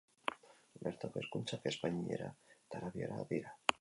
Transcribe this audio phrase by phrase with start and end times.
[0.87, 3.55] Bertako hizkuntzak espainiera eta arabiera dira.